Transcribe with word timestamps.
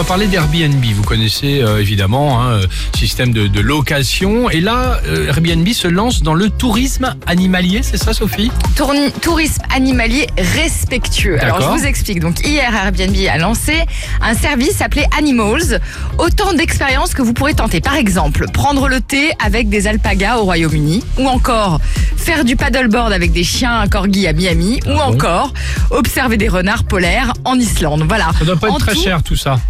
va 0.00 0.06
parler 0.06 0.28
d'Airbnb. 0.28 0.82
Vous 0.94 1.02
connaissez 1.02 1.60
euh, 1.60 1.78
évidemment 1.78 2.40
hein, 2.42 2.52
euh, 2.52 2.66
système 2.96 3.34
de, 3.34 3.46
de 3.48 3.60
location. 3.60 4.48
Et 4.48 4.60
là, 4.60 4.98
euh, 5.06 5.28
Airbnb 5.28 5.68
se 5.68 5.88
lance 5.88 6.22
dans 6.22 6.32
le 6.32 6.48
tourisme 6.48 7.14
animalier, 7.26 7.80
c'est 7.82 7.98
ça, 7.98 8.14
Sophie? 8.14 8.50
Tourni- 8.76 9.10
tourisme 9.20 9.60
animalier 9.74 10.26
respectueux. 10.56 11.38
Alors 11.42 11.60
je 11.60 11.66
vous 11.78 11.84
explique. 11.84 12.20
Donc 12.20 12.40
hier 12.46 12.74
Airbnb 12.74 13.14
a 13.30 13.36
lancé 13.36 13.74
un 14.22 14.32
service 14.34 14.80
appelé 14.80 15.04
Animals. 15.18 15.80
Autant 16.16 16.54
d'expériences 16.54 17.12
que 17.12 17.20
vous 17.20 17.34
pourrez 17.34 17.52
tenter. 17.52 17.82
Par 17.82 17.96
exemple, 17.96 18.46
prendre 18.50 18.88
le 18.88 19.02
thé 19.02 19.32
avec 19.44 19.68
des 19.68 19.86
alpagas 19.86 20.38
au 20.38 20.44
Royaume-Uni, 20.44 21.04
ou 21.18 21.26
encore 21.28 21.78
faire 22.16 22.44
du 22.46 22.56
paddleboard 22.56 23.12
avec 23.12 23.32
des 23.32 23.44
chiens 23.44 23.86
corgis 23.88 24.26
à 24.26 24.32
Miami, 24.32 24.80
ou 24.86 24.94
bon? 24.94 24.98
encore 25.00 25.52
observer 25.90 26.38
des 26.38 26.48
renards 26.48 26.84
polaires 26.84 27.34
en 27.44 27.58
Islande. 27.58 28.04
Voilà. 28.08 28.30
Ça 28.38 28.46
doit 28.46 28.56
pas 28.56 28.68
être 28.68 28.76
En 28.76 28.78
très 28.78 28.94
tout- 28.94 29.02
cher 29.02 29.22
tout 29.22 29.36
ça. 29.36 29.60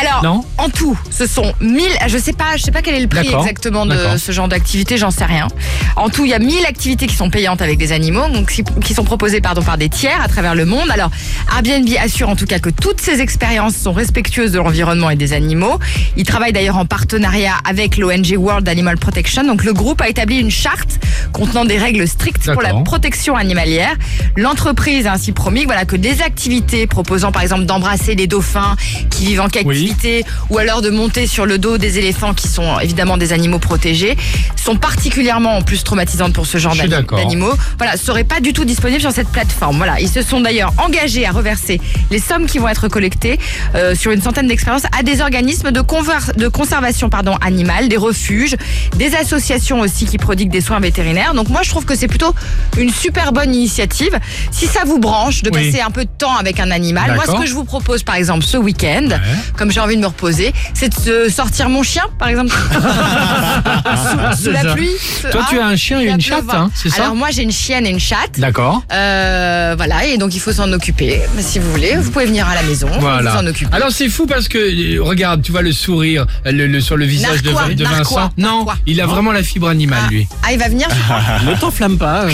Alors, 0.00 0.22
Non 0.22 0.44
en 0.58 0.68
tout, 0.68 0.98
ce 1.10 1.26
sont 1.26 1.54
1000, 1.60 1.82
je 2.06 2.18
sais 2.18 2.34
pas, 2.34 2.56
je 2.56 2.62
sais 2.62 2.70
pas 2.70 2.82
quel 2.82 2.94
est 2.94 3.00
le 3.00 3.08
prix 3.08 3.32
exactement 3.32 3.86
de 3.86 4.16
ce 4.18 4.30
genre 4.32 4.48
d'activité, 4.48 4.98
j'en 4.98 5.10
sais 5.10 5.24
rien. 5.24 5.48
En 5.96 6.10
tout, 6.10 6.24
il 6.26 6.30
y 6.30 6.34
a 6.34 6.38
1000 6.38 6.66
activités 6.66 7.06
qui 7.06 7.16
sont 7.16 7.30
payantes 7.30 7.62
avec 7.62 7.78
des 7.78 7.92
animaux, 7.92 8.28
donc 8.28 8.50
qui, 8.50 8.62
qui 8.84 8.94
sont 8.94 9.04
proposées 9.04 9.40
pardon 9.40 9.62
par 9.62 9.78
des 9.78 9.88
tiers 9.88 10.20
à 10.22 10.28
travers 10.28 10.54
le 10.54 10.66
monde. 10.66 10.90
Alors, 10.90 11.10
Airbnb 11.56 11.88
assure 12.02 12.28
en 12.28 12.36
tout 12.36 12.46
cas 12.46 12.58
que 12.58 12.70
toutes 12.70 13.00
ces 13.00 13.20
expériences 13.20 13.74
sont 13.74 13.92
respectueuses 13.92 14.52
de 14.52 14.58
l'environnement 14.58 15.10
et 15.10 15.16
des 15.16 15.32
animaux. 15.32 15.78
Il 16.16 16.24
travaille 16.24 16.52
d'ailleurs 16.52 16.76
en 16.76 16.84
partenariat 16.84 17.54
avec 17.68 17.96
l'ONG 17.96 18.34
World 18.36 18.68
Animal 18.68 18.98
Protection. 18.98 19.44
Donc, 19.44 19.64
le 19.64 19.72
groupe 19.72 20.00
a 20.02 20.08
établi 20.08 20.38
une 20.38 20.50
charte 20.50 20.98
contenant 21.32 21.64
des 21.64 21.78
règles 21.78 22.06
strictes 22.06 22.52
pour 22.52 22.62
la 22.62 22.74
protection 22.74 23.36
animalière. 23.36 23.94
L'entreprise 24.36 25.06
a 25.06 25.12
ainsi 25.12 25.32
promis 25.32 25.64
voilà, 25.64 25.84
que 25.84 25.96
des 25.96 26.22
activités 26.22 26.86
proposant 26.86 27.32
par 27.32 27.42
exemple 27.42 27.64
d'embrasser 27.64 28.14
les 28.14 28.26
dauphins 28.26 28.76
qui 29.10 29.26
vivent 29.26 29.40
en 29.40 29.48
captivité 29.48 30.24
ou 30.50 30.58
alors 30.58 30.82
de 30.82 30.90
monter 30.90 31.26
sur 31.26 31.46
le 31.46 31.58
dos 31.58 31.78
des 31.78 31.98
éléphants 31.98 32.34
qui 32.34 32.48
sont 32.48 32.78
évidemment 32.80 33.16
des 33.16 33.32
animaux 33.32 33.58
protégés 33.58 34.16
sont 34.56 34.76
particulièrement 34.76 35.56
en 35.56 35.62
plus 35.62 35.84
traumatisantes 35.84 36.32
pour 36.32 36.46
ce 36.46 36.58
genre 36.58 36.74
d'animaux. 36.76 37.52
Voilà, 37.78 37.96
seraient 37.96 38.24
pas 38.24 38.40
du 38.40 38.52
tout 38.52 38.64
disponibles 38.64 39.00
sur 39.00 39.12
cette 39.12 39.28
plateforme. 39.28 39.76
Voilà, 39.76 40.00
ils 40.00 40.08
se 40.08 40.22
sont 40.22 40.40
d'ailleurs 40.40 40.72
engagés 40.78 41.26
à 41.26 41.30
reverser 41.30 41.80
les 42.10 42.18
sommes 42.18 42.46
qui 42.46 42.58
vont 42.58 42.68
être 42.68 42.88
collectées 42.88 43.38
euh, 43.74 43.94
sur 43.94 44.10
une 44.12 44.20
centaine 44.20 44.46
d'expériences 44.46 44.84
à 44.98 45.02
des 45.02 45.20
organismes 45.20 45.70
de, 45.70 45.80
de 45.80 46.48
conservation 46.48 47.08
pardon, 47.08 47.36
animale, 47.40 47.88
des 47.88 47.96
refuges, 47.96 48.56
des 48.96 49.14
associations 49.14 49.80
aussi 49.80 50.06
qui 50.06 50.18
prodiguent 50.18 50.50
des 50.50 50.60
soins 50.60 50.80
vétérinaires. 50.80 51.19
Donc 51.34 51.48
moi 51.48 51.60
je 51.62 51.70
trouve 51.70 51.84
que 51.84 51.94
c'est 51.96 52.08
plutôt 52.08 52.34
une 52.78 52.90
super 52.92 53.32
bonne 53.32 53.54
initiative. 53.54 54.18
Si 54.50 54.66
ça 54.66 54.80
vous 54.86 54.98
branche 54.98 55.42
de 55.42 55.50
Oui. 55.52 55.70
passer 55.70 55.80
un 55.82 55.90
peu 55.90 56.04
de 56.04 56.10
temps 56.18 56.36
avec 56.36 56.58
un 56.60 56.70
animal, 56.70 57.14
moi 57.14 57.24
ce 57.26 57.32
que 57.40 57.46
je 57.46 57.54
vous 57.54 57.64
propose 57.64 58.02
par 58.02 58.14
exemple 58.16 58.44
ce 58.44 58.56
week-end, 58.56 59.08
Ouais. 59.10 59.18
comme 59.56 59.70
j'ai 59.70 59.80
envie 59.80 59.96
de 59.96 60.00
me 60.00 60.06
reposer, 60.06 60.52
c'est 60.74 61.04
de 61.06 61.28
sortir 61.28 61.68
mon 61.68 61.82
chien 61.82 62.04
par 62.18 62.28
exemple 62.28 62.50
sous, 64.36 64.44
sous 64.44 64.50
la 64.50 64.62
ça. 64.62 64.72
pluie. 64.74 64.90
Toi, 65.30 65.46
tu 65.48 65.58
as 65.58 65.66
un 65.66 65.76
chien 65.76 66.00
et 66.00 66.06
une 66.06 66.20
chatte, 66.20 66.44
hein, 66.52 66.70
c'est 66.74 66.88
ça 66.90 67.02
Alors 67.04 67.14
moi 67.14 67.28
j'ai 67.30 67.42
une 67.42 67.52
chienne 67.52 67.86
et 67.86 67.90
une 67.90 68.00
chatte. 68.00 68.38
D'accord. 68.38 68.82
Euh, 68.92 69.74
voilà, 69.76 70.04
et 70.06 70.16
donc 70.18 70.34
il 70.34 70.40
faut 70.40 70.52
s'en 70.52 70.70
occuper. 70.72 71.20
Si 71.38 71.58
vous 71.58 71.70
voulez, 71.70 71.96
vous 71.96 72.10
pouvez 72.10 72.26
venir 72.26 72.48
à 72.48 72.54
la 72.54 72.62
maison, 72.62 72.88
Voilà. 72.98 73.30
vous 73.32 73.36
en 73.38 73.46
occuper. 73.46 73.74
Alors 73.74 73.90
c'est 73.90 74.08
fou 74.08 74.26
parce 74.26 74.48
que 74.48 74.58
euh, 74.58 75.02
regarde, 75.02 75.42
tu 75.42 75.52
vois 75.52 75.62
le 75.62 75.72
sourire 75.72 76.26
euh, 76.46 76.52
le, 76.52 76.66
le- 76.66 76.80
sur 76.80 76.96
le 76.96 77.04
visage 77.04 77.42
de, 77.42 77.50
Narquois, 77.50 77.74
de 77.74 77.82
narquois, 77.82 78.20
Vincent. 78.22 78.32
Non, 78.38 78.56
narquois. 78.64 78.76
il 78.86 79.00
a 79.00 79.06
vraiment 79.06 79.32
la 79.32 79.42
fibre 79.42 79.68
animale 79.68 80.02
lui. 80.10 80.26
Ah, 80.42 80.52
il 80.52 80.58
va 80.58 80.68
venir 80.68 80.88
Ne 81.46 81.54
t'enflamme 81.54 81.98
pas. 81.98 82.24
euh, 82.24 82.30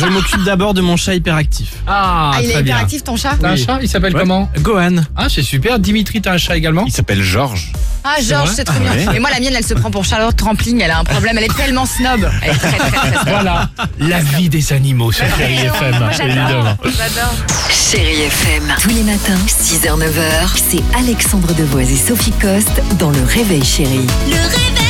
je 0.00 0.06
m'occupe 0.06 0.42
d'abord 0.44 0.72
de 0.74 0.80
mon 0.80 0.96
chat 0.96 1.14
hyperactif. 1.14 1.68
Ah, 1.86 2.32
Ah, 2.34 2.38
il 2.42 2.48
est 2.48 2.52
très 2.54 2.62
bien. 2.62 2.74
hyperactif 2.74 3.04
ton 3.04 3.16
chat 3.16 3.36
T'as 3.40 3.50
un 3.50 3.54
Oui. 3.54 3.64
chat 3.64 3.78
Il 3.82 3.88
s'appelle 3.88 4.14
Ouais. 4.14 4.20
comment 4.20 4.50
Gohan. 4.60 4.96
Ah, 5.16 5.26
c'est 5.28 5.42
super. 5.42 5.78
Dimitri, 5.78 6.20
t'as 6.22 6.32
un 6.32 6.38
chat 6.38 6.56
également 6.56 6.84
Il 6.86 6.92
s'appelle 6.92 7.22
Georges. 7.22 7.70
Ah 8.06 8.16
Georges, 8.20 8.48
vrai 8.48 8.54
c'est 8.56 8.64
trop 8.64 8.78
bien. 8.80 8.92
ouais. 8.92 9.16
Et 9.16 9.18
moi 9.18 9.30
la 9.30 9.40
mienne 9.40 9.54
elle 9.56 9.64
se 9.64 9.72
prend 9.72 9.90
pour 9.90 10.04
Charlotte 10.04 10.36
Trampling, 10.36 10.78
elle 10.82 10.90
a 10.90 10.98
un 10.98 11.04
problème, 11.04 11.38
elle 11.38 11.44
est 11.44 11.56
tellement 11.56 11.86
snob. 11.86 12.30
Elle 12.42 12.50
est 12.50 12.54
très 12.58 12.72
très 12.76 12.90
très 12.90 13.10
snob. 13.12 13.22
Voilà, 13.28 13.70
la 13.98 14.20
vie 14.20 14.50
des 14.50 14.74
animaux 14.74 15.10
sur 15.10 15.24
Chérie 15.38 15.54
FM, 15.66 15.98
Moi, 15.98 16.10
j'adore. 16.10 16.26
évidemment. 16.26 16.76
J'adore. 16.84 17.34
Chérie 17.70 18.22
FM. 18.24 18.74
Tous 18.82 18.88
les 18.90 19.02
matins, 19.04 19.38
6h, 19.46 19.98
9h, 19.98 20.48
c'est 20.54 20.82
Alexandre 20.98 21.54
Devoise 21.54 21.90
et 21.90 21.96
Sophie 21.96 22.32
Coste 22.32 22.82
dans 22.98 23.10
Le 23.10 23.22
Réveil 23.24 23.64
Chérie. 23.64 24.06
Le 24.26 24.32
réveil, 24.36 24.74
chérie 24.76 24.83